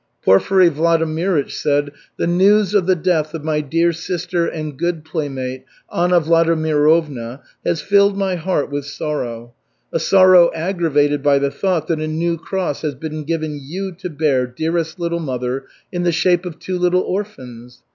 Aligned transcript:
Porfiry 0.25 0.67
Vladimirych 0.67 1.51
said: 1.51 1.91
"The 2.17 2.25
news 2.25 2.73
of 2.73 2.87
the 2.87 2.95
death 2.95 3.35
of 3.35 3.43
my 3.43 3.61
dear 3.61 3.93
sister 3.93 4.47
and 4.47 4.75
good 4.75 5.05
playmate, 5.05 5.63
Anna 5.95 6.19
Vladimirovna, 6.19 7.41
has 7.63 7.83
filled 7.83 8.17
my 8.17 8.33
heart 8.33 8.71
with 8.71 8.85
sorrow, 8.85 9.53
a 9.93 9.99
sorrow 9.99 10.49
aggravated 10.55 11.21
by 11.21 11.37
the 11.37 11.51
thought 11.51 11.87
that 11.87 11.99
a 11.99 12.07
new 12.07 12.39
cross 12.39 12.81
has 12.81 12.95
been 12.95 13.25
given 13.25 13.59
you 13.61 13.91
to 13.91 14.09
bear, 14.09 14.47
dearest 14.47 14.99
little 14.99 15.19
mother, 15.19 15.65
in 15.91 16.01
the 16.01 16.11
shape 16.11 16.47
of 16.47 16.57
two 16.57 16.79
little 16.79 17.01
orphans. 17.01 17.83